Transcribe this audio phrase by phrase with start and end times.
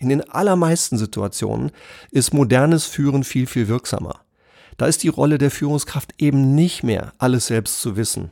[0.00, 1.72] In den allermeisten Situationen
[2.12, 4.20] ist modernes Führen viel, viel wirksamer.
[4.76, 8.30] Da ist die Rolle der Führungskraft eben nicht mehr, alles selbst zu wissen,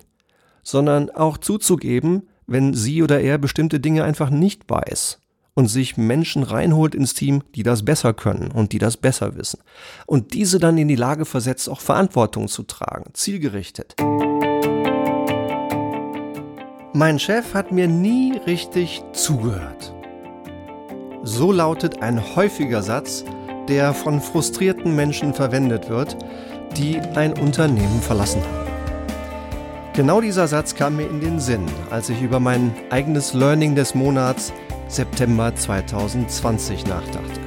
[0.62, 5.18] sondern auch zuzugeben, wenn sie oder er bestimmte Dinge einfach nicht weiß
[5.54, 9.58] und sich Menschen reinholt ins Team, die das besser können und die das besser wissen.
[10.06, 13.96] Und diese dann in die Lage versetzt, auch Verantwortung zu tragen, zielgerichtet.
[16.92, 19.95] Mein Chef hat mir nie richtig zugehört.
[21.28, 23.24] So lautet ein häufiger Satz,
[23.68, 26.16] der von frustrierten Menschen verwendet wird,
[26.76, 29.92] die ein Unternehmen verlassen haben.
[29.92, 33.92] Genau dieser Satz kam mir in den Sinn, als ich über mein eigenes Learning des
[33.92, 34.52] Monats
[34.86, 37.40] September 2020 nachdachte.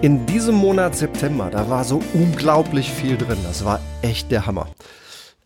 [0.00, 3.38] In diesem Monat September, da war so unglaublich viel drin.
[3.44, 4.68] Das war echt der Hammer.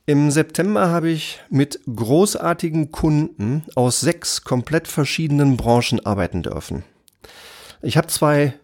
[0.07, 6.85] Im September habe ich mit großartigen Kunden aus sechs komplett verschiedenen Branchen arbeiten dürfen.
[7.83, 8.55] Ich habe zwei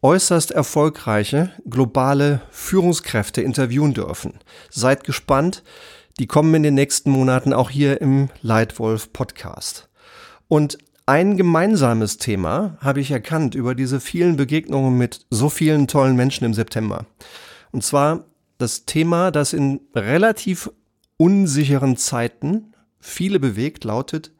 [0.00, 4.32] äußerst erfolgreiche globale Führungskräfte interviewen dürfen.
[4.70, 5.62] Seid gespannt,
[6.18, 9.90] die kommen in den nächsten Monaten auch hier im Leitwolf Podcast.
[10.48, 16.16] Und ein gemeinsames Thema habe ich erkannt über diese vielen Begegnungen mit so vielen tollen
[16.16, 17.04] Menschen im September.
[17.72, 18.24] Und zwar
[18.56, 20.70] das Thema, das in relativ
[21.18, 24.32] unsicheren Zeiten viele bewegt, lautet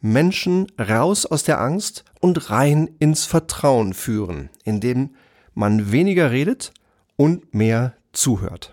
[0.00, 5.10] Menschen raus aus der Angst und rein ins Vertrauen führen, indem
[5.54, 6.72] man weniger redet
[7.16, 8.72] und mehr zuhört.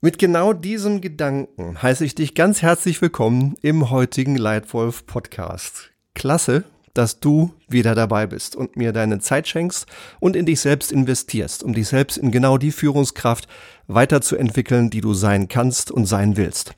[0.00, 5.90] Mit genau diesem Gedanken heiße ich dich ganz herzlich willkommen im heutigen Leitwolf Podcast.
[6.14, 9.86] Klasse, dass du wieder dabei bist und mir deine Zeit schenkst
[10.20, 13.48] und in dich selbst investierst, um dich selbst in genau die Führungskraft
[13.86, 16.74] weiterzuentwickeln, die du sein kannst und sein willst.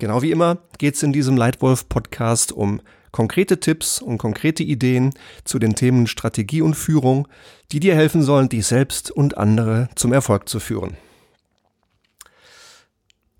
[0.00, 5.12] Genau wie immer geht es in diesem Leitwolf Podcast um konkrete Tipps und konkrete Ideen
[5.42, 7.26] zu den Themen Strategie und Führung,
[7.72, 10.96] die dir helfen sollen, dich selbst und andere zum Erfolg zu führen.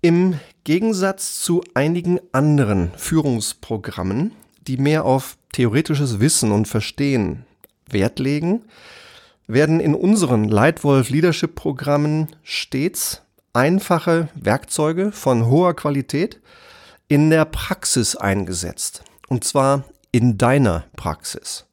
[0.01, 4.33] Im Gegensatz zu einigen anderen Führungsprogrammen,
[4.67, 7.45] die mehr auf theoretisches Wissen und Verstehen
[7.89, 8.65] Wert legen,
[9.47, 13.21] werden in unseren Leitwolf Leadership Programmen stets
[13.53, 16.41] einfache Werkzeuge von hoher Qualität
[17.07, 19.03] in der Praxis eingesetzt.
[19.27, 21.65] Und zwar in deiner Praxis.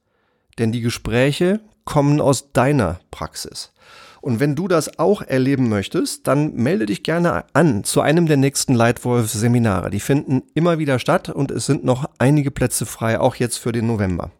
[0.58, 3.72] Denn die Gespräche kommen aus deiner Praxis.
[4.20, 8.36] Und wenn du das auch erleben möchtest, dann melde dich gerne an zu einem der
[8.36, 9.90] nächsten Leitwolf-Seminare.
[9.90, 13.70] Die finden immer wieder statt und es sind noch einige Plätze frei, auch jetzt für
[13.70, 14.32] den November.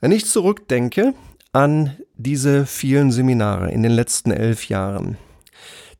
[0.00, 1.12] Wenn ich zurückdenke
[1.52, 5.18] an diese vielen Seminare in den letzten elf Jahren,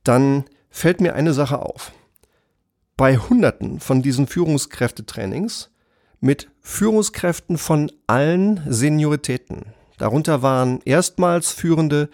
[0.05, 1.93] dann fällt mir eine Sache auf.
[2.97, 5.71] Bei Hunderten von diesen Führungskräftetrainings
[6.21, 9.67] mit Führungskräften von allen Senioritäten,
[9.99, 12.09] darunter waren erstmals führende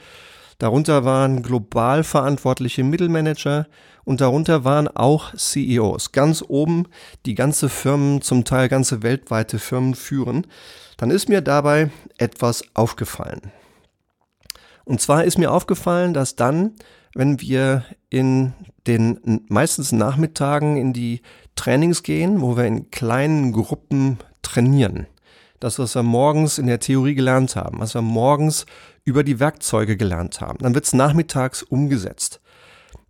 [0.59, 3.69] Darunter waren global verantwortliche Mittelmanager
[4.05, 6.11] und darunter waren auch CEOs.
[6.11, 6.87] Ganz oben,
[7.27, 10.49] die ganze Firmen, zum Teil ganze weltweite Firmen führen.
[10.97, 13.53] Dann ist mir dabei etwas aufgefallen.
[14.85, 16.75] Und zwar ist mir aufgefallen, dass dann,
[17.15, 18.53] wenn wir in
[18.87, 21.21] den meistens Nachmittagen in die
[21.57, 25.07] Trainings gehen, wo wir in kleinen Gruppen trainieren,
[25.61, 28.67] das, was wir morgens in der Theorie gelernt haben, was wir morgens
[29.05, 30.59] über die Werkzeuge gelernt haben.
[30.59, 32.41] Dann wird es nachmittags umgesetzt.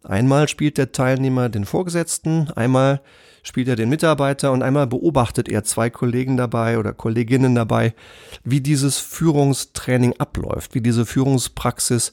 [0.02, 3.02] Einmal spielt der Teilnehmer den Vorgesetzten, einmal
[3.42, 7.94] spielt er den Mitarbeiter und einmal beobachtet er zwei Kollegen dabei oder Kolleginnen dabei,
[8.44, 12.12] wie dieses Führungstraining abläuft, wie diese Führungspraxis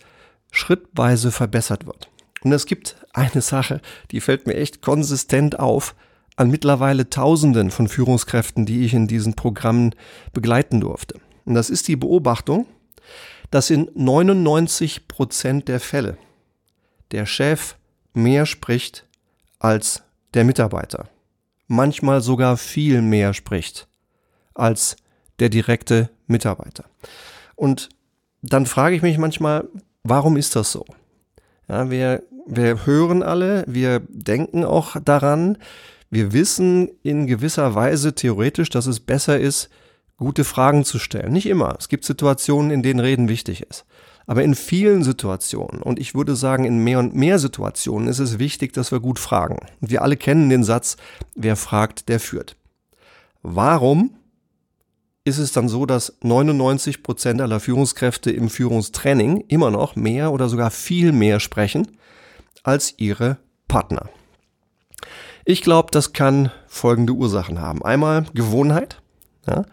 [0.55, 2.09] schrittweise verbessert wird.
[2.43, 5.95] Und es gibt eine Sache, die fällt mir echt konsistent auf
[6.35, 9.95] an mittlerweile Tausenden von Führungskräften, die ich in diesen Programmen
[10.33, 11.19] begleiten durfte.
[11.45, 12.65] Und das ist die Beobachtung,
[13.51, 16.17] dass in 99 Prozent der Fälle
[17.11, 17.75] der Chef
[18.13, 19.05] mehr spricht
[19.59, 21.07] als der Mitarbeiter.
[21.67, 23.87] Manchmal sogar viel mehr spricht
[24.53, 24.97] als
[25.39, 26.85] der direkte Mitarbeiter.
[27.55, 27.89] Und
[28.41, 29.67] dann frage ich mich manchmal,
[30.05, 30.85] warum ist das so?
[31.67, 35.57] Ja, wir, wir hören alle, wir denken auch daran,
[36.09, 39.69] wir wissen in gewisser Weise theoretisch, dass es besser ist,
[40.17, 41.33] gute Fragen zu stellen.
[41.33, 41.75] Nicht immer.
[41.77, 43.85] Es gibt Situationen, in denen Reden wichtig ist.
[44.27, 48.39] Aber in vielen Situationen, und ich würde sagen in mehr und mehr Situationen, ist es
[48.39, 49.57] wichtig, dass wir gut fragen.
[49.81, 50.97] Wir alle kennen den Satz,
[51.35, 52.55] wer fragt, der führt.
[53.43, 54.15] Warum
[55.25, 60.47] ist es dann so, dass 99 Prozent aller Führungskräfte im Führungstraining immer noch mehr oder
[60.47, 61.97] sogar viel mehr sprechen
[62.63, 63.37] als ihre
[63.67, 64.07] Partner?
[65.43, 67.83] Ich glaube, das kann folgende Ursachen haben.
[67.83, 69.01] Einmal Gewohnheit.
[69.47, 69.65] Ja?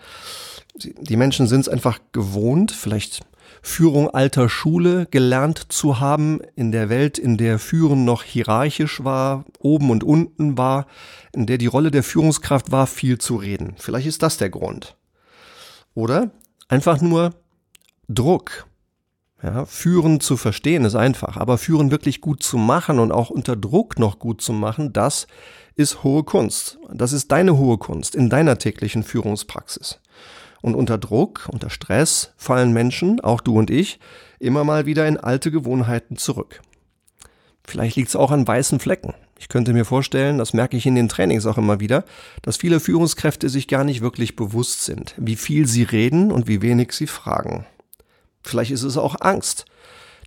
[0.75, 3.21] Die Menschen sind es einfach gewohnt, vielleicht
[3.61, 9.45] Führung alter Schule gelernt zu haben, in der Welt, in der Führen noch hierarchisch war,
[9.59, 10.87] oben und unten war,
[11.35, 13.75] in der die Rolle der Führungskraft war, viel zu reden.
[13.77, 14.97] Vielleicht ist das der Grund.
[15.95, 16.31] Oder
[16.69, 17.35] einfach nur
[18.09, 18.67] Druck.
[19.43, 23.57] Ja, führen zu verstehen ist einfach, aber führen wirklich gut zu machen und auch unter
[23.57, 25.27] Druck noch gut zu machen, das
[25.75, 26.79] ist hohe Kunst.
[26.93, 29.99] Das ist deine hohe Kunst in deiner täglichen Führungspraxis.
[30.61, 33.99] Und unter Druck, unter Stress fallen Menschen, auch du und ich,
[34.39, 36.61] immer mal wieder in alte Gewohnheiten zurück.
[37.65, 39.15] Vielleicht liegt es auch an weißen Flecken.
[39.39, 42.05] Ich könnte mir vorstellen, das merke ich in den Trainings auch immer wieder,
[42.43, 46.63] dass viele Führungskräfte sich gar nicht wirklich bewusst sind, wie viel sie reden und wie
[46.63, 47.67] wenig sie fragen.
[48.43, 49.67] Vielleicht ist es auch Angst.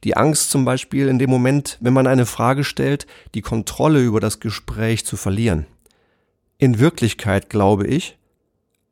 [0.03, 4.19] Die Angst zum Beispiel in dem Moment, wenn man eine Frage stellt, die Kontrolle über
[4.19, 5.65] das Gespräch zu verlieren.
[6.57, 8.17] In Wirklichkeit, glaube ich,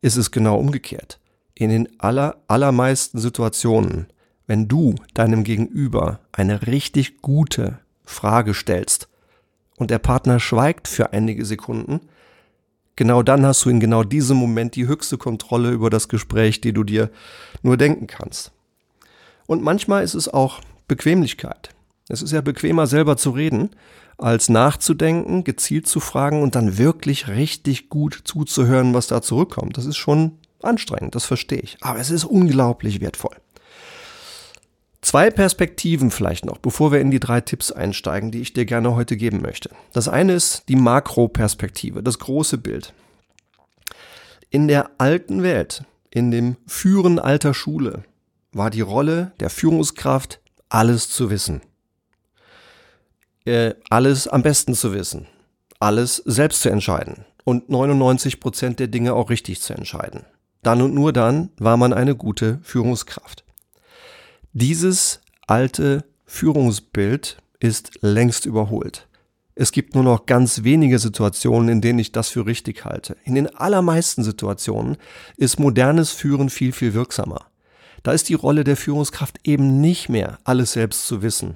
[0.02, 1.20] ist es genau umgekehrt
[1.56, 4.08] in den aller, allermeisten Situationen,
[4.48, 9.08] wenn du deinem Gegenüber eine richtig gute Frage stellst
[9.78, 12.02] und der Partner schweigt für einige Sekunden,
[12.96, 16.74] genau dann hast du in genau diesem Moment die höchste Kontrolle über das Gespräch, die
[16.74, 17.10] du dir
[17.62, 18.52] nur denken kannst.
[19.46, 21.70] Und manchmal ist es auch Bequemlichkeit.
[22.10, 23.72] Es ist ja bequemer selber zu reden,
[24.18, 29.78] als nachzudenken, gezielt zu fragen und dann wirklich richtig gut zuzuhören, was da zurückkommt.
[29.78, 31.78] Das ist schon anstrengend, das verstehe ich.
[31.82, 33.36] Aber es ist unglaublich wertvoll.
[35.04, 38.96] Zwei Perspektiven vielleicht noch, bevor wir in die drei Tipps einsteigen, die ich dir gerne
[38.96, 39.70] heute geben möchte.
[39.92, 42.94] Das eine ist die Makroperspektive, das große Bild.
[44.50, 48.04] In der alten Welt, in dem Führen alter Schule,
[48.54, 50.40] war die Rolle der Führungskraft,
[50.70, 51.62] alles zu wissen.
[53.44, 55.28] Äh, alles am besten zu wissen.
[55.82, 57.26] Alles selbst zu entscheiden.
[57.44, 60.24] Und 99 Prozent der Dinge auch richtig zu entscheiden.
[60.62, 63.43] Dann und nur dann war man eine gute Führungskraft.
[64.56, 69.08] Dieses alte Führungsbild ist längst überholt.
[69.56, 73.18] Es gibt nur noch ganz wenige Situationen, in denen ich das für richtig halte.
[73.24, 74.98] In den allermeisten Situationen
[75.38, 77.48] ist modernes Führen viel, viel wirksamer.
[78.04, 81.56] Da ist die Rolle der Führungskraft eben nicht mehr, alles selbst zu wissen,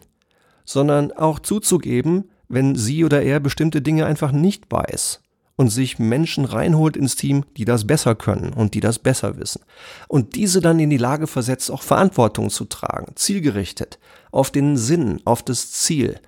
[0.65, 5.21] sondern auch zuzugeben, wenn sie oder er bestimmte Dinge einfach nicht weiß
[5.57, 9.63] und sich Menschen reinholt ins Team, die das besser können und die das besser wissen.
[10.07, 13.99] Und diese dann in die Lage versetzt, auch Verantwortung zu tragen, zielgerichtet,
[14.31, 16.21] auf den Sinn, auf das Ziel,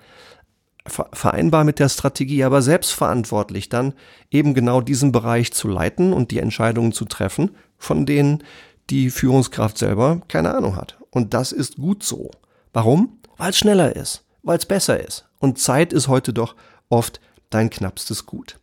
[0.86, 3.94] vereinbar mit der Strategie, aber selbstverantwortlich dann
[4.30, 8.42] eben genau diesen Bereich zu leiten und die Entscheidungen zu treffen, von denen
[8.90, 10.98] die Führungskraft selber keine Ahnung hat.
[11.10, 12.30] Und das ist gut so.
[12.72, 13.20] Warum?
[13.36, 15.28] Weil es schneller ist, weil es besser ist.
[15.38, 16.56] Und Zeit ist heute doch
[16.88, 18.59] oft dein knappstes Gut.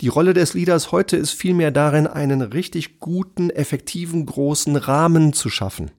[0.00, 5.48] Die Rolle des Leaders heute ist vielmehr darin, einen richtig guten, effektiven, großen Rahmen zu
[5.50, 5.90] schaffen,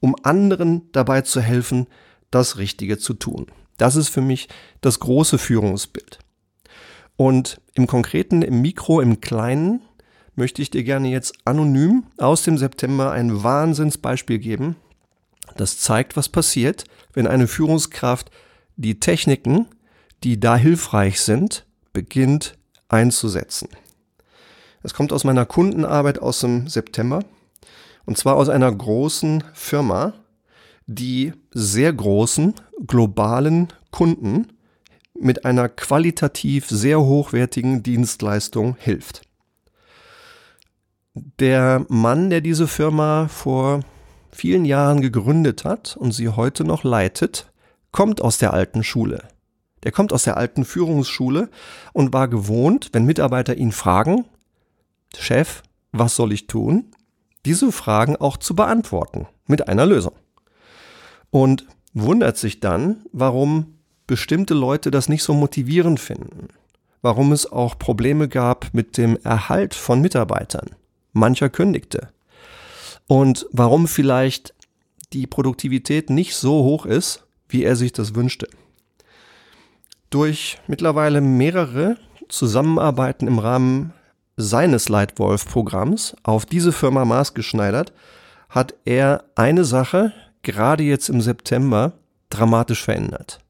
[0.00, 1.86] um anderen dabei zu helfen,
[2.30, 3.46] das Richtige zu tun.
[3.76, 4.48] Das ist für mich
[4.80, 6.18] das große Führungsbild.
[7.16, 9.82] Und im Konkreten, im Mikro, im Kleinen
[10.34, 14.76] möchte ich dir gerne jetzt anonym aus dem September ein Wahnsinnsbeispiel geben,
[15.56, 18.30] das zeigt, was passiert, wenn eine Führungskraft
[18.76, 19.66] die Techniken,
[20.24, 23.68] die da hilfreich sind, beginnt einzusetzen.
[24.82, 27.24] Es kommt aus meiner Kundenarbeit aus dem September
[28.04, 30.14] und zwar aus einer großen Firma,
[30.86, 32.54] die sehr großen
[32.86, 34.52] globalen Kunden
[35.18, 39.22] mit einer qualitativ sehr hochwertigen Dienstleistung hilft.
[41.14, 43.80] Der Mann, der diese Firma vor
[44.30, 47.50] vielen Jahren gegründet hat und sie heute noch leitet,
[47.90, 49.26] kommt aus der alten Schule.
[49.86, 51.48] Der kommt aus der alten Führungsschule
[51.92, 54.24] und war gewohnt, wenn Mitarbeiter ihn fragen,
[55.16, 55.62] Chef,
[55.92, 56.86] was soll ich tun?
[57.44, 60.14] Diese Fragen auch zu beantworten mit einer Lösung.
[61.30, 63.76] Und wundert sich dann, warum
[64.08, 66.48] bestimmte Leute das nicht so motivierend finden,
[67.00, 70.70] warum es auch Probleme gab mit dem Erhalt von Mitarbeitern.
[71.12, 72.08] Mancher kündigte.
[73.06, 74.52] Und warum vielleicht
[75.12, 78.48] die Produktivität nicht so hoch ist, wie er sich das wünschte.
[80.10, 81.96] Durch mittlerweile mehrere
[82.28, 83.92] Zusammenarbeiten im Rahmen
[84.36, 87.92] seines Leitwolf-Programms auf diese Firma maßgeschneidert,
[88.48, 91.94] hat er eine Sache gerade jetzt im September
[92.30, 93.40] dramatisch verändert.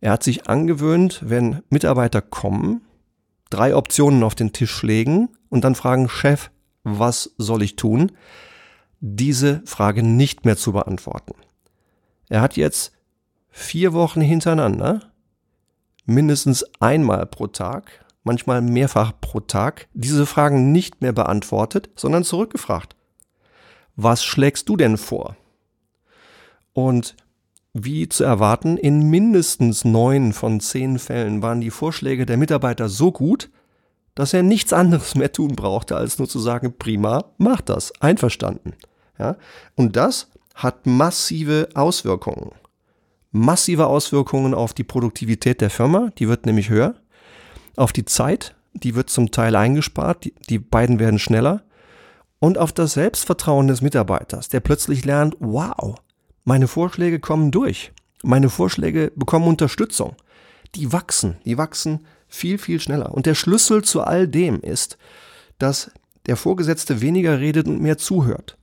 [0.00, 2.82] Er hat sich angewöhnt, wenn Mitarbeiter kommen,
[3.50, 6.50] drei Optionen auf den Tisch legen und dann fragen, Chef,
[6.84, 8.12] was soll ich tun?
[9.00, 11.34] Diese Frage nicht mehr zu beantworten.
[12.28, 12.92] Er hat jetzt
[13.50, 15.09] vier Wochen hintereinander
[16.06, 22.96] mindestens einmal pro Tag, manchmal mehrfach pro Tag, diese Fragen nicht mehr beantwortet, sondern zurückgefragt.
[23.96, 25.36] was schlägst du denn vor?
[26.72, 27.16] Und
[27.72, 33.12] wie zu erwarten, in mindestens neun von zehn Fällen waren die Vorschläge der Mitarbeiter so
[33.12, 33.50] gut,
[34.14, 38.74] dass er nichts anderes mehr tun brauchte, als nur zu sagen, prima, mach das, einverstanden.
[39.18, 39.36] Ja?
[39.76, 42.52] Und das hat massive Auswirkungen.
[43.32, 46.96] Massive Auswirkungen auf die Produktivität der Firma, die wird nämlich höher,
[47.76, 51.62] auf die Zeit, die wird zum Teil eingespart, die, die beiden werden schneller,
[52.40, 55.94] und auf das Selbstvertrauen des Mitarbeiters, der plötzlich lernt, wow,
[56.44, 60.16] meine Vorschläge kommen durch, meine Vorschläge bekommen Unterstützung,
[60.74, 63.12] die wachsen, die wachsen viel, viel schneller.
[63.12, 64.98] Und der Schlüssel zu all dem ist,
[65.58, 65.90] dass
[66.26, 68.56] der Vorgesetzte weniger redet und mehr zuhört.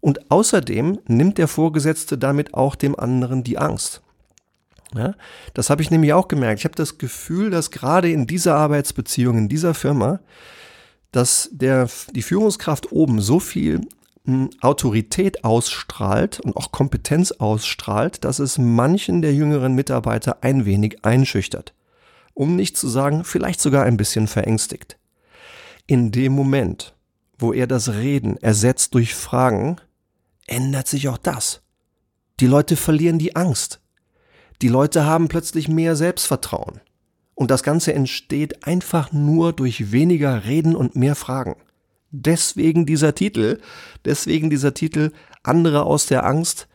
[0.00, 4.02] Und außerdem nimmt der Vorgesetzte damit auch dem anderen die Angst.
[4.94, 5.14] Ja,
[5.54, 6.60] das habe ich nämlich auch gemerkt.
[6.60, 10.20] Ich habe das Gefühl, dass gerade in dieser Arbeitsbeziehung, in dieser Firma,
[11.12, 13.82] dass der, die Führungskraft oben so viel
[14.24, 21.04] hm, Autorität ausstrahlt und auch Kompetenz ausstrahlt, dass es manchen der jüngeren Mitarbeiter ein wenig
[21.04, 21.72] einschüchtert.
[22.34, 24.98] Um nicht zu sagen, vielleicht sogar ein bisschen verängstigt.
[25.86, 26.94] In dem Moment,
[27.38, 29.76] wo er das Reden ersetzt durch Fragen,
[30.46, 31.62] ändert sich auch das.
[32.40, 33.80] Die Leute verlieren die Angst.
[34.62, 36.80] Die Leute haben plötzlich mehr Selbstvertrauen.
[37.34, 41.56] Und das Ganze entsteht einfach nur durch weniger Reden und mehr Fragen.
[42.10, 43.60] Deswegen dieser Titel,
[44.04, 45.12] deswegen dieser Titel
[45.42, 46.68] andere aus der Angst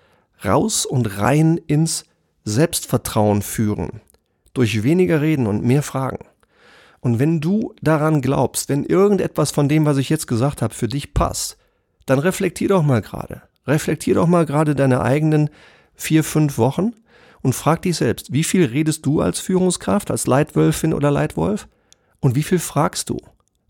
[0.44, 2.06] raus und rein ins
[2.44, 4.02] Selbstvertrauen führen.
[4.54, 6.26] Durch weniger Reden und mehr Fragen.
[7.02, 10.88] Und wenn du daran glaubst, wenn irgendetwas von dem, was ich jetzt gesagt habe, für
[10.88, 11.58] dich passt,
[12.08, 13.44] dann reflektier doch mal gerade.
[13.68, 15.52] Reflektier doch mal gerade deine eigenen
[15.94, 16.94] vier, fünf Wochen
[17.46, 21.68] und frag dich selbst, wie viel redest du als Führungskraft, als Leitwölfin oder Leitwolf?
[22.20, 23.20] Und wie viel fragst du?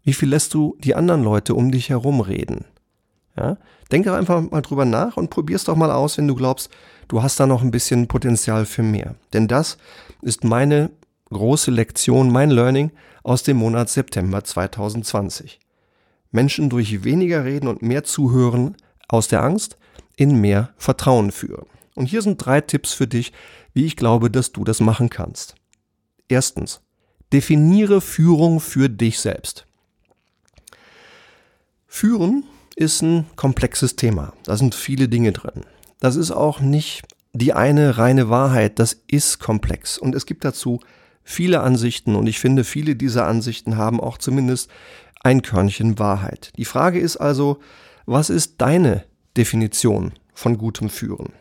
[0.01, 2.63] Wie viel lässt du die anderen Leute um dich herum reden?
[3.35, 3.57] Ja?
[3.91, 6.69] Denke einfach mal drüber nach und probier's doch mal aus, wenn du glaubst,
[7.09, 9.15] du hast da noch ein bisschen Potenzial für mehr.
[9.33, 9.77] Denn das
[10.21, 10.89] ist meine
[11.29, 12.91] große Lektion, mein Learning
[13.23, 15.59] aus dem Monat September 2020.
[16.31, 18.77] Menschen durch weniger reden und mehr zuhören
[19.09, 19.77] aus der Angst
[20.15, 21.65] in mehr Vertrauen führen.
[21.95, 23.33] Und hier sind drei Tipps für dich,
[23.73, 25.55] wie ich glaube, dass du das machen kannst.
[26.27, 26.81] Erstens,
[27.33, 29.65] definiere Führung für dich selbst.
[31.87, 32.43] Führen
[32.75, 34.33] ist ein komplexes Thema.
[34.43, 35.65] Da sind viele Dinge drin.
[35.99, 38.79] Das ist auch nicht die eine reine Wahrheit.
[38.79, 39.97] Das ist komplex.
[39.97, 40.81] Und es gibt dazu
[41.23, 42.15] viele Ansichten.
[42.15, 44.69] Und ich finde, viele dieser Ansichten haben auch zumindest
[45.21, 46.51] ein Körnchen Wahrheit.
[46.57, 47.59] Die Frage ist also,
[48.05, 49.05] was ist deine
[49.37, 51.33] Definition von gutem Führen.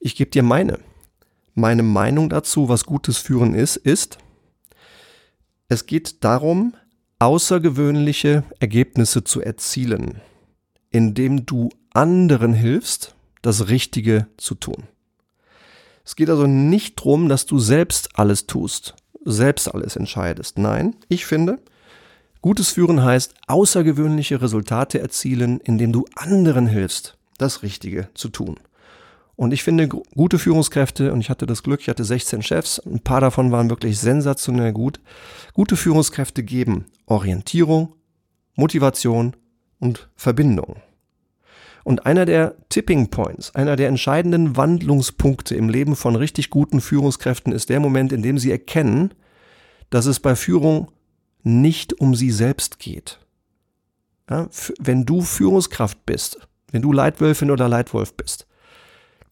[0.00, 0.78] Ich gebe dir meine.
[1.54, 4.18] Meine Meinung dazu, was gutes Führen ist, ist,
[5.68, 6.74] es geht darum,
[7.18, 10.20] außergewöhnliche Ergebnisse zu erzielen,
[10.90, 14.84] indem du anderen hilfst, das Richtige zu tun.
[16.04, 20.58] Es geht also nicht darum, dass du selbst alles tust, selbst alles entscheidest.
[20.58, 21.58] Nein, ich finde,
[22.40, 28.60] Gutes Führen heißt außergewöhnliche Resultate erzielen, indem du anderen hilfst, das Richtige zu tun.
[29.38, 32.98] Und ich finde, gute Führungskräfte, und ich hatte das Glück, ich hatte 16 Chefs, ein
[32.98, 35.00] paar davon waren wirklich sensationell gut.
[35.52, 37.94] Gute Führungskräfte geben Orientierung,
[38.56, 39.36] Motivation
[39.78, 40.82] und Verbindung.
[41.84, 47.52] Und einer der Tipping Points, einer der entscheidenden Wandlungspunkte im Leben von richtig guten Führungskräften
[47.52, 49.14] ist der Moment, in dem sie erkennen,
[49.88, 50.90] dass es bei Führung
[51.44, 53.20] nicht um sie selbst geht.
[54.28, 54.48] Ja,
[54.80, 56.40] wenn du Führungskraft bist,
[56.72, 58.47] wenn du Leitwölfin oder Leitwolf bist,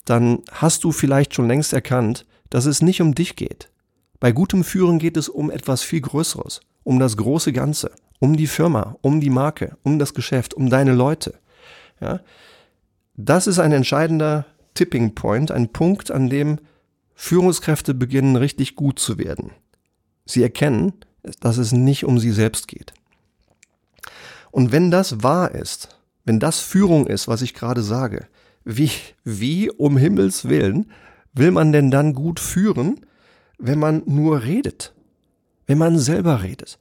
[0.06, 3.70] dann hast du vielleicht schon längst erkannt, dass es nicht um dich geht.
[4.18, 8.46] Bei gutem Führen geht es um etwas viel Größeres, um das große Ganze, um die
[8.46, 11.34] Firma, um die Marke, um das Geschäft, um deine Leute.
[12.00, 12.20] Ja?
[13.16, 16.58] Das ist ein entscheidender Tipping Point, ein Punkt, an dem
[17.14, 19.50] Führungskräfte beginnen richtig gut zu werden.
[20.24, 20.92] Sie erkennen,
[21.40, 22.92] dass es nicht um sie selbst geht.
[24.50, 28.26] Und wenn das wahr ist, wenn das Führung ist, was ich gerade sage,
[28.66, 28.90] wie,
[29.24, 30.90] wie um Himmels Willen
[31.32, 33.00] will man denn dann gut führen,
[33.58, 34.92] wenn man nur redet?
[35.66, 36.78] Wenn man selber redet?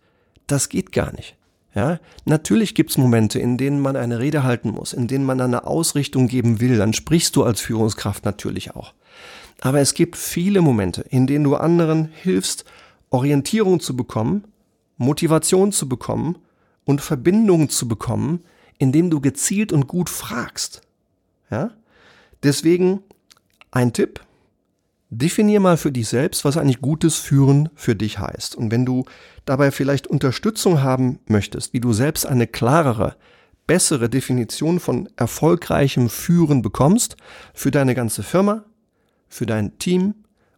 [0.47, 1.37] Das geht gar nicht.
[1.75, 5.67] Ja, natürlich gibt's Momente, in denen man eine Rede halten muss, in denen man eine
[5.67, 8.93] Ausrichtung geben will, dann sprichst du als Führungskraft natürlich auch.
[9.61, 12.65] Aber es gibt viele Momente, in denen du anderen hilfst,
[13.09, 14.45] Orientierung zu bekommen,
[14.97, 16.37] Motivation zu bekommen
[16.83, 18.39] und Verbindung zu bekommen,
[18.77, 20.81] indem du gezielt und gut fragst.
[21.49, 21.71] Ja?
[22.43, 23.01] Deswegen
[23.71, 24.21] ein Tipp.
[25.09, 28.55] Definier mal für dich selbst, was eigentlich gutes Führen für dich heißt.
[28.55, 29.05] Und wenn du
[29.45, 33.15] dabei vielleicht Unterstützung haben möchtest, wie du selbst eine klarere,
[33.67, 37.15] bessere Definition von erfolgreichem Führen bekommst
[37.53, 38.65] für deine ganze Firma,
[39.27, 40.15] für dein Team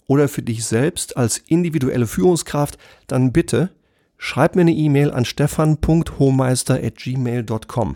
[0.08, 3.70] oder für dich selbst als individuelle Führungskraft, dann bitte
[4.18, 7.96] schreib mir eine E-Mail an stefan.hohmeister@gmail.com.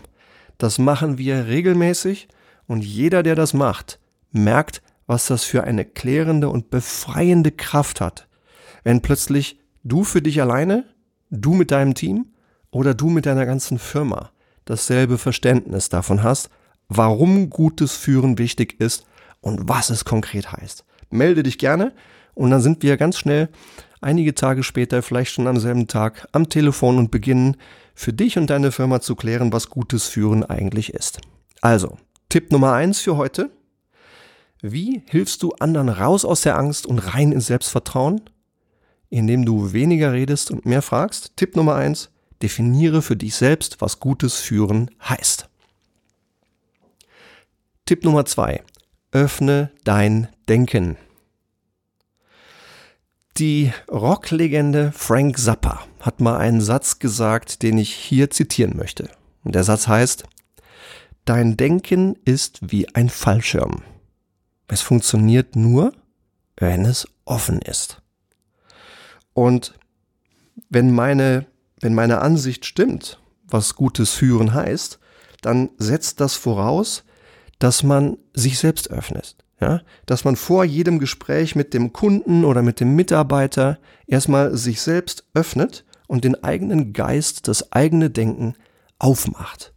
[0.58, 2.28] Das machen wir regelmäßig
[2.66, 3.98] und jeder, der das macht,
[4.30, 8.28] merkt, was das für eine klärende und befreiende Kraft hat,
[8.84, 10.84] wenn plötzlich du für dich alleine,
[11.30, 12.26] du mit deinem Team
[12.70, 14.30] oder du mit deiner ganzen Firma
[14.64, 16.50] dasselbe Verständnis davon hast,
[16.88, 19.04] warum gutes Führen wichtig ist
[19.40, 20.84] und was es konkret heißt.
[21.10, 21.92] Melde dich gerne
[22.34, 23.48] und dann sind wir ganz schnell
[24.00, 27.56] einige Tage später, vielleicht schon am selben Tag, am Telefon und beginnen
[27.94, 31.20] für dich und deine Firma zu klären, was gutes Führen eigentlich ist.
[31.60, 31.98] Also,
[32.32, 33.50] Tipp Nummer eins für heute.
[34.62, 38.22] Wie hilfst du anderen raus aus der Angst und rein ins Selbstvertrauen?
[39.10, 41.36] Indem du weniger redest und mehr fragst.
[41.36, 42.10] Tipp Nummer eins.
[42.40, 45.50] Definiere für dich selbst, was gutes Führen heißt.
[47.84, 48.64] Tipp Nummer zwei.
[49.10, 50.96] Öffne dein Denken.
[53.36, 59.10] Die Rocklegende Frank Zappa hat mal einen Satz gesagt, den ich hier zitieren möchte.
[59.44, 60.24] Und der Satz heißt,
[61.24, 63.82] Dein Denken ist wie ein Fallschirm.
[64.68, 65.92] Es funktioniert nur,
[66.56, 68.02] wenn es offen ist.
[69.34, 69.74] Und
[70.68, 71.46] wenn meine
[71.82, 74.98] wenn meine Ansicht stimmt, was gutes Führen heißt,
[75.42, 77.04] dann setzt das voraus,
[77.58, 79.36] dass man sich selbst öffnet.
[79.60, 79.82] Ja?
[80.06, 85.24] Dass man vor jedem Gespräch mit dem Kunden oder mit dem Mitarbeiter erstmal sich selbst
[85.34, 88.54] öffnet und den eigenen Geist, das eigene Denken
[88.98, 89.74] aufmacht.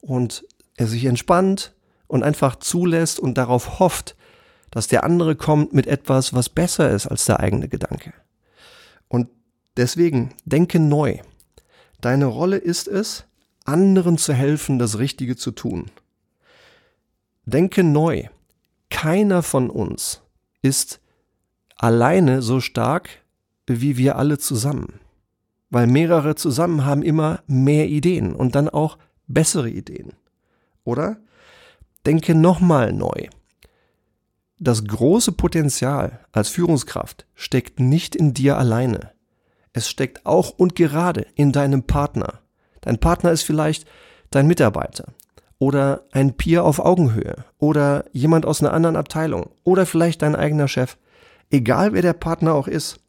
[0.00, 0.44] Und
[0.76, 1.74] er sich entspannt
[2.06, 4.16] und einfach zulässt und darauf hofft,
[4.70, 8.12] dass der andere kommt mit etwas, was besser ist als der eigene Gedanke.
[9.08, 9.28] Und
[9.76, 11.18] deswegen denke neu.
[12.00, 13.24] Deine Rolle ist es,
[13.64, 15.90] anderen zu helfen, das Richtige zu tun.
[17.46, 18.24] Denke neu.
[18.90, 20.22] Keiner von uns
[20.62, 21.00] ist
[21.76, 23.08] alleine so stark
[23.66, 25.00] wie wir alle zusammen.
[25.70, 30.12] Weil mehrere zusammen haben immer mehr Ideen und dann auch bessere Ideen.
[30.84, 31.16] Oder?
[32.06, 33.28] Denke nochmal neu.
[34.58, 39.10] Das große Potenzial als Führungskraft steckt nicht in dir alleine.
[39.72, 42.40] Es steckt auch und gerade in deinem Partner.
[42.80, 43.86] Dein Partner ist vielleicht
[44.30, 45.12] dein Mitarbeiter
[45.58, 50.68] oder ein Peer auf Augenhöhe oder jemand aus einer anderen Abteilung oder vielleicht dein eigener
[50.68, 50.96] Chef.
[51.50, 53.00] Egal wer der Partner auch ist.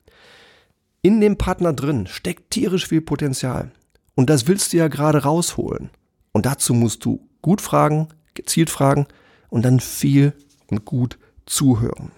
[1.02, 3.72] In dem Partner drin steckt tierisch viel Potenzial.
[4.16, 5.92] Und das willst du ja gerade rausholen.
[6.32, 9.06] Und dazu musst du gut fragen, gezielt fragen
[9.50, 10.34] und dann viel
[10.72, 12.12] und gut zuhören.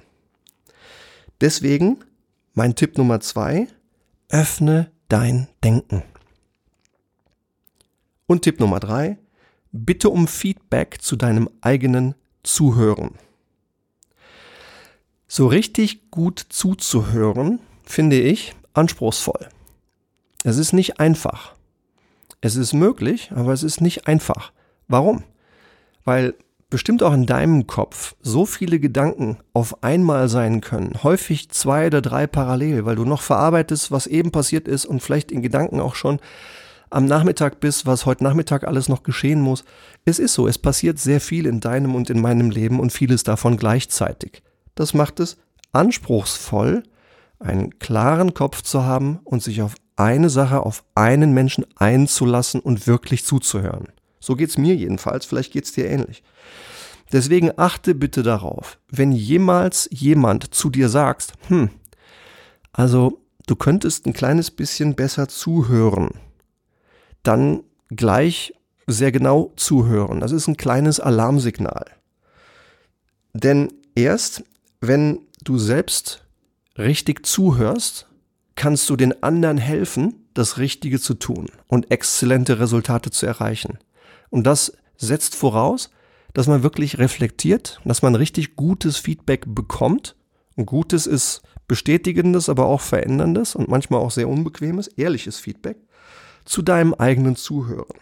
[1.42, 1.98] Deswegen
[2.54, 3.68] mein Tipp Nummer zwei,
[4.30, 6.02] Öffne dein Denken.
[8.26, 9.18] Und Tipp Nummer drei,
[9.74, 13.16] bitte um Feedback zu deinem eigenen Zuhören.
[15.28, 19.50] So richtig gut zuzuhören, finde ich anspruchsvoll.
[20.46, 21.54] Es ist nicht einfach.
[22.40, 24.54] Es ist möglich, aber es ist nicht einfach.
[24.88, 25.24] Warum?
[26.04, 26.36] Weil
[26.70, 32.02] bestimmt auch in deinem Kopf so viele Gedanken auf einmal sein können, häufig zwei oder
[32.02, 35.96] drei parallel, weil du noch verarbeitest, was eben passiert ist und vielleicht in Gedanken auch
[35.96, 36.20] schon
[36.90, 39.66] am Nachmittag bist, was heute Nachmittag alles noch geschehen muss.
[40.06, 43.24] Es ist so, es passiert sehr viel in deinem und in meinem Leben und vieles
[43.24, 44.42] davon gleichzeitig.
[44.76, 45.38] Das macht es
[45.74, 46.84] anspruchsvoll,
[47.40, 52.88] einen klaren Kopf zu haben und sich auf eine Sache, auf einen Menschen einzulassen und
[52.88, 53.88] wirklich zuzuhören.
[54.28, 56.22] So geht's mir jedenfalls, vielleicht geht's dir ähnlich.
[57.14, 61.70] Deswegen achte bitte darauf, wenn jemals jemand zu dir sagt, hm,
[62.74, 66.10] also du könntest ein kleines bisschen besser zuhören,
[67.24, 68.54] dann gleich
[68.86, 70.20] sehr genau zuhören.
[70.20, 71.86] Das ist ein kleines Alarmsignal.
[73.32, 74.44] Denn erst
[74.82, 76.26] wenn du selbst
[76.78, 78.08] richtig zuhörst,
[78.56, 83.80] kannst du den anderen helfen, das Richtige zu tun und exzellente Resultate zu erreichen.
[84.30, 85.90] Und das setzt voraus,
[86.34, 90.16] dass man wirklich reflektiert, dass man richtig gutes Feedback bekommt.
[90.56, 95.78] Und gutes ist bestätigendes, aber auch veränderndes und manchmal auch sehr unbequemes, ehrliches Feedback
[96.46, 97.98] zu deinem eigenen Zuhören.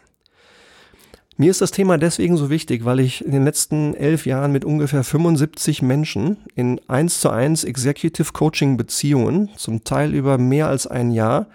[1.38, 4.63] Mir ist das Thema deswegen so wichtig, weil ich in den letzten elf Jahren mit
[4.63, 10.88] ungefähr 75 Menschen in 1 zu 1 Executive Coaching Beziehungen, zum Teil über mehr als
[10.88, 11.47] ein Jahr,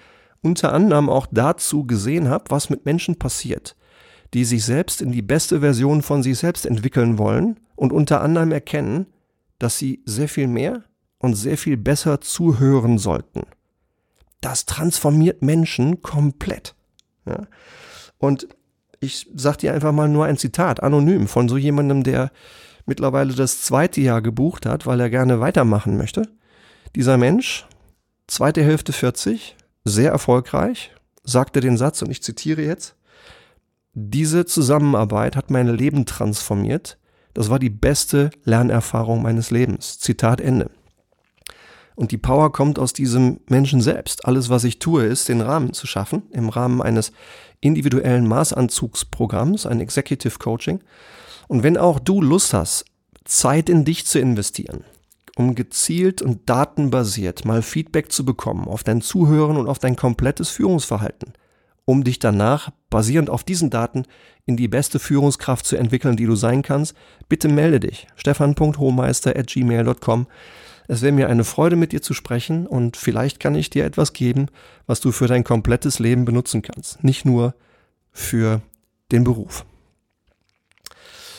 [0.43, 3.75] unter anderem auch dazu gesehen habe, was mit Menschen passiert,
[4.35, 8.53] die sich selbst in die beste Version von sich selbst entwickeln wollen und unter anderem
[8.53, 9.07] erkennen,
[9.59, 10.85] dass sie sehr viel mehr
[11.19, 13.43] und sehr viel besser zuhören sollten.
[14.41, 16.75] Das transformiert Menschen komplett.
[17.27, 17.47] Ja?
[18.19, 18.49] Und
[19.03, 22.31] Ich sag dir einfach mal nur ein Zitat, anonym, von so jemandem, der
[22.85, 26.29] mittlerweile das zweite Jahr gebucht hat, weil er gerne weitermachen möchte.
[26.95, 27.67] Dieser Mensch,
[28.27, 32.95] zweite Hälfte 40, sehr erfolgreich, sagte den Satz, und ich zitiere jetzt,
[34.09, 36.99] diese Zusammenarbeit hat mein Leben transformiert.
[37.35, 39.99] Das war die beste Lernerfahrung meines Lebens.
[39.99, 40.71] Zitat Ende.
[41.95, 44.25] Und die Power kommt aus diesem Menschen selbst.
[44.25, 47.13] Alles, was ich tue, ist, den Rahmen zu schaffen, im Rahmen eines
[47.61, 50.81] individuellen Maßanzugsprogramms, ein Executive Coaching.
[51.47, 52.87] Und wenn auch du Lust hast,
[53.25, 54.85] Zeit in dich zu investieren,
[55.37, 60.49] um gezielt und datenbasiert mal Feedback zu bekommen auf dein Zuhören und auf dein komplettes
[60.49, 61.35] Führungsverhalten,
[61.85, 64.03] um dich danach, basierend auf diesen Daten,
[64.47, 66.97] in die beste Führungskraft zu entwickeln, die du sein kannst,
[67.29, 68.09] bitte melde dich.
[68.17, 70.27] stefan.hohmeister.gmail.com
[70.93, 74.13] es wäre mir eine Freude, mit dir zu sprechen und vielleicht kann ich dir etwas
[74.13, 74.49] geben,
[74.89, 77.55] was du für dein komplettes Leben benutzen kannst, nicht nur
[78.11, 78.61] für
[79.13, 79.65] den Beruf.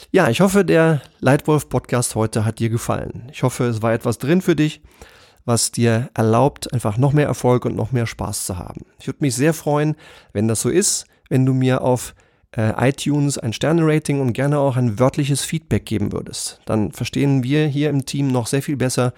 [0.09, 3.27] Ja, ich hoffe, der Leitwolf Podcast heute hat dir gefallen.
[3.33, 4.81] Ich hoffe, es war etwas drin für dich,
[5.43, 8.85] was dir erlaubt, einfach noch mehr Erfolg und noch mehr Spaß zu haben.
[9.01, 9.97] Ich würde mich sehr freuen,
[10.31, 12.13] wenn das so ist, wenn du mir auf
[12.55, 16.59] äh, iTunes ein Sterne-Rating und gerne auch ein wörtliches Feedback geben würdest.
[16.65, 19.13] Dann verstehen wir hier im Team noch sehr viel besser,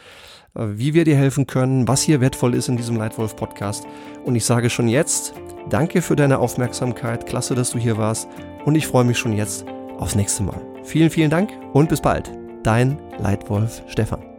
[0.55, 3.85] äh, wie wir dir helfen können, was hier wertvoll ist in diesem Leitwolf Podcast.
[4.23, 5.33] Und ich sage schon jetzt,
[5.69, 8.27] danke für deine Aufmerksamkeit, klasse, dass du hier warst
[8.65, 9.65] und ich freue mich schon jetzt
[9.97, 10.61] aufs nächste Mal.
[10.83, 12.31] Vielen, vielen Dank und bis bald.
[12.61, 14.32] Dein Leitwolf Stefan.